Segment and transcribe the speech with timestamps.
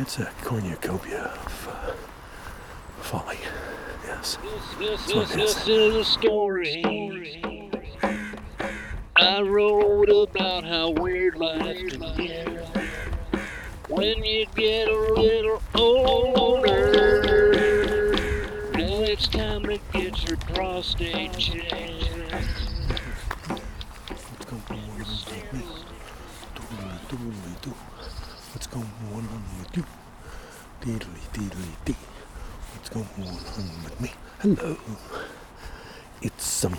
[0.00, 1.92] It's a cornucopia of uh,
[3.02, 3.36] folly.
[4.06, 4.38] Yes.
[4.78, 5.54] This, That's what this, it is.
[5.54, 7.42] this is a story
[9.16, 12.48] I wrote about how weird life can get
[13.88, 16.92] when you get a little older.
[18.74, 22.77] Now it's time to get your prostate checked.
[32.90, 33.34] What's going on
[33.84, 34.12] with me?
[34.38, 34.78] Hello.
[36.22, 36.72] It's um.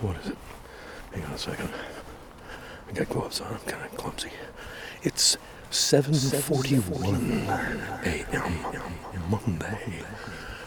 [0.00, 0.38] What is it?
[1.12, 1.70] Hang on a second.
[2.88, 3.52] I got gloves on.
[3.52, 4.30] I'm kind of clumsy.
[5.04, 5.36] It's
[5.70, 7.46] 7:41
[8.04, 9.30] a.m.
[9.30, 10.02] Monday,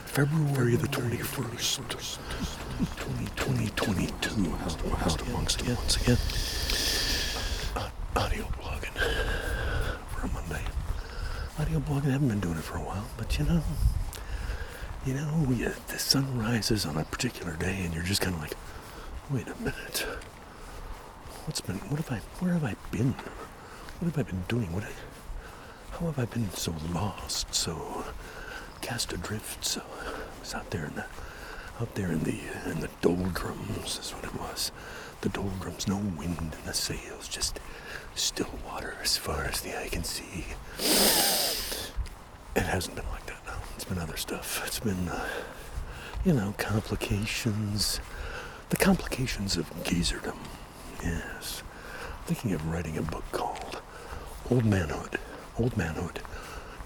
[0.06, 1.90] February the 21st,
[2.96, 4.54] 2022.
[5.04, 6.18] Out, amongst them once again.
[7.76, 8.96] Uh, audio blogging
[10.08, 10.64] for a Monday.
[11.60, 12.08] Audio blogging.
[12.08, 13.62] I haven't been doing it for a while, but you know,
[15.06, 18.42] you know, you, the sun rises on a particular day, and you're just kind of
[18.42, 18.54] like,
[19.30, 20.06] wait a minute.
[21.46, 21.78] What's been?
[21.78, 22.22] What have I?
[22.44, 23.14] Where have I been?
[24.00, 24.72] What have I been doing?
[24.74, 24.84] What?
[25.92, 28.06] How have I been so lost, so
[28.82, 29.66] cast adrift?
[29.66, 31.06] So I was out there in the,
[31.82, 34.00] out there in the in the doldrums.
[34.00, 34.72] Is what it was.
[35.22, 37.60] The doldrums, no wind in the sails, just
[38.16, 40.46] still water as far as the eye can see.
[42.56, 43.26] It hasn't been like
[43.90, 44.64] been other stuff.
[44.68, 45.26] It's been, uh,
[46.24, 48.00] you know, complications.
[48.70, 50.38] The complications of geezerdom.
[51.04, 51.64] Yes.
[52.04, 53.82] I'm Thinking of writing a book called
[54.52, 55.18] Old Manhood.
[55.58, 56.22] Old Manhood.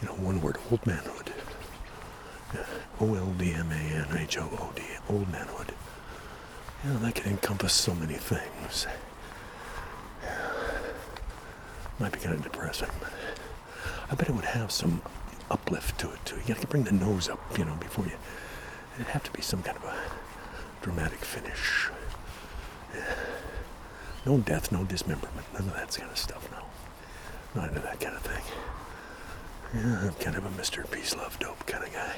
[0.02, 1.34] You know, one word, Old Manhood.
[3.02, 4.82] O L D M A N H O O D.
[5.10, 5.74] Old Manhood.
[6.84, 8.88] You know, that can encompass so many things.
[12.00, 12.90] Might be kind of depressing,
[14.12, 15.02] I bet it would have some
[15.54, 16.36] uplift to it too.
[16.38, 18.18] You gotta bring the nose up, you know, before you.
[18.96, 19.96] It'd have to be some kind of a
[20.82, 21.90] dramatic finish.
[22.94, 23.16] Yeah.
[24.26, 26.48] No death, no dismemberment, none of that kind of stuff.
[26.52, 28.44] No, not into that kind of thing.
[29.76, 30.90] Yeah, I'm kind of a Mr.
[30.90, 32.16] Peace, Love, Dope kind of guy.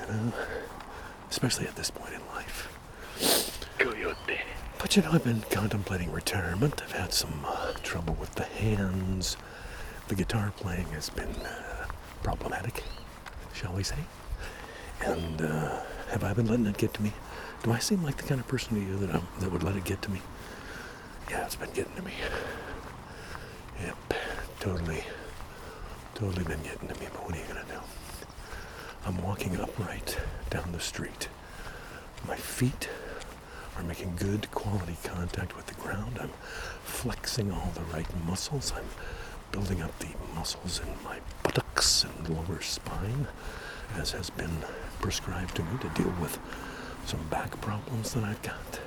[0.00, 0.32] You know,
[1.30, 2.68] especially at this point in life.
[3.78, 4.40] Coyote.
[4.78, 6.82] But you know, I've been contemplating retirement.
[6.82, 9.36] I've had some uh, trouble with the hands.
[10.08, 11.75] The guitar playing has been uh,
[12.26, 12.82] problematic,
[13.54, 14.00] shall we say.
[15.00, 17.12] And uh, have I been letting it get to me?
[17.62, 19.76] Do I seem like the kind of person to you that, I'm, that would let
[19.76, 20.20] it get to me?
[21.30, 22.10] Yeah, it's been getting to me.
[23.80, 24.14] Yep,
[24.58, 25.04] totally,
[26.16, 27.06] totally been getting to me.
[27.12, 27.78] But what are you going to do?
[29.04, 30.18] I'm walking upright
[30.50, 31.28] down the street.
[32.26, 32.88] My feet
[33.76, 36.18] are making good quality contact with the ground.
[36.20, 36.32] I'm
[36.82, 38.72] flexing all the right muscles.
[38.76, 38.88] I'm
[39.52, 41.18] building up the muscles in my
[42.04, 43.26] and lower spine,
[43.96, 44.64] as has been
[45.00, 46.38] prescribed to me to deal with
[47.04, 48.80] some back problems that I've got.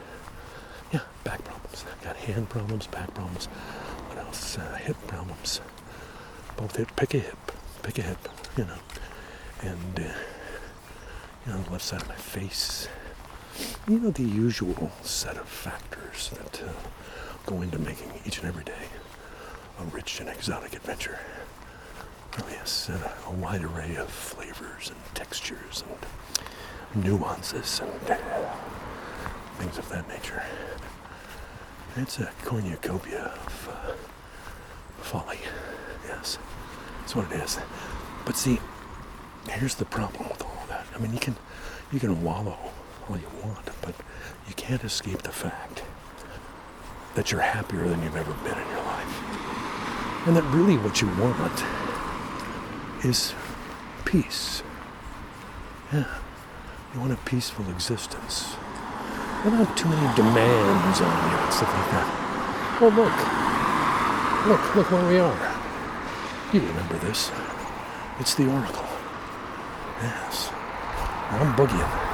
[0.91, 1.85] Yeah, back problems.
[1.91, 3.45] I've got hand problems, back problems.
[3.45, 4.57] What else?
[4.57, 5.61] Uh, hip problems.
[6.57, 6.89] Both hip.
[6.95, 7.51] Pick a hip.
[7.83, 8.29] Pick a hip.
[8.57, 8.79] You know.
[9.61, 10.13] And uh,
[11.45, 12.87] you know, the left side of my face
[13.87, 16.71] you know, the usual set of factors that uh,
[17.45, 18.87] go into making each and every day
[19.79, 21.19] a rich and exotic adventure.
[22.39, 25.83] A, a wide array of flavors and textures
[26.93, 28.17] and nuances and uh,
[29.57, 30.41] things of that nature.
[31.97, 35.39] It's a cornucopia of uh, folly,
[36.07, 36.37] yes.
[36.99, 37.59] That's what it is.
[38.25, 38.59] But see,
[39.49, 40.85] here's the problem with all that.
[40.95, 41.35] I mean, you can
[41.91, 42.57] you can wallow
[43.09, 43.95] all you want, but
[44.47, 45.83] you can't escape the fact
[47.15, 50.27] that you're happier than you've ever been in your life.
[50.27, 51.88] And that really what you want
[53.03, 53.33] is
[54.05, 54.63] peace.
[55.93, 56.05] Yeah.
[56.93, 58.55] You want a peaceful existence.
[59.45, 62.79] Without too many demands on you and stuff like that.
[62.81, 63.15] Well, look.
[64.47, 65.55] Look, look where we are.
[66.51, 67.31] You remember this.
[68.19, 68.87] It's the Oracle.
[70.01, 70.49] Yes.
[71.29, 72.09] I'm boogieing.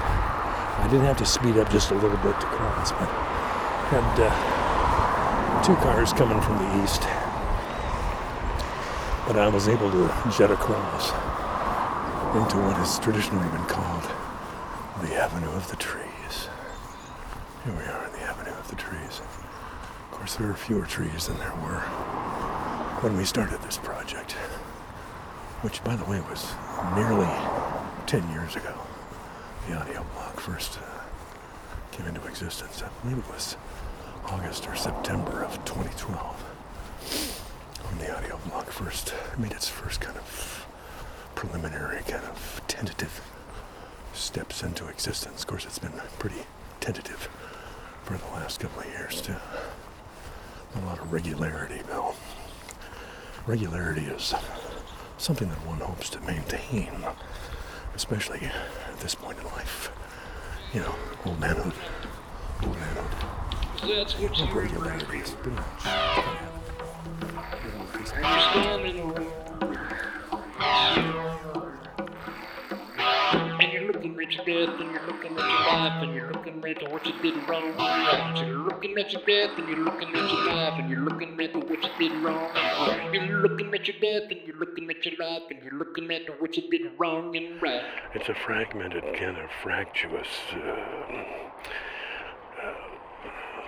[0.78, 3.10] I didn't have to speed up just a little bit to cross, but
[3.90, 7.04] had uh, two cars coming from the east.
[9.27, 10.07] But I was able to
[10.38, 11.10] jet across
[12.36, 14.04] into what has traditionally been called
[15.01, 16.48] the Avenue of the Trees.
[17.63, 19.22] Here we are in the Avenue of the Trees.
[19.22, 21.81] Of course, there are fewer trees than there were
[23.01, 24.33] when we started this project,
[25.62, 26.54] which, by the way, was
[26.95, 27.30] nearly
[28.06, 28.74] 10 years ago
[29.68, 31.04] the audio blog first uh,
[31.92, 32.83] came into existence.
[32.83, 33.57] I believe it was
[34.25, 36.55] August or September of 2012.
[37.95, 40.65] When the audio blog first made its first kind of
[41.36, 43.21] preliminary, kind of tentative
[44.13, 45.42] steps into existence.
[45.42, 46.44] Of course, it's been pretty
[46.80, 47.30] tentative
[48.03, 49.36] for the last couple of years, too.
[50.75, 52.15] A lot of regularity, Bill.
[53.47, 54.33] Regularity is
[55.18, 56.92] something that one hopes to maintain,
[57.95, 59.92] especially at this point in life.
[60.74, 60.95] You know,
[61.25, 61.74] old manhood.
[62.63, 63.97] Old manhood.
[63.97, 66.25] That's what you Regularity is pretty much.
[73.60, 76.64] And you're looking at your death and you're looking at your life and you're looking
[76.66, 77.74] at what you did wrong.
[78.38, 81.56] You're looking at your death and you're looking at your life and you're looking at
[81.56, 82.50] what you did wrong.
[83.14, 86.42] You're looking at your death and you're looking at your life and you're looking at
[86.42, 87.84] what you did wrong and right.
[88.14, 90.58] It's a fragmented, kind of fractious uh,
[92.64, 92.74] uh,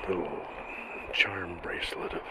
[0.08, 0.40] little
[1.14, 2.22] charm bracelet of